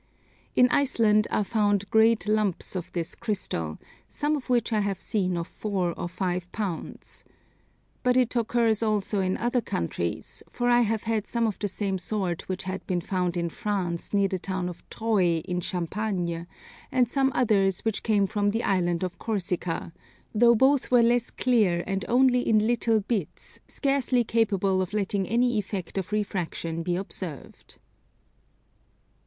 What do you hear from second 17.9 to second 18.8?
came from the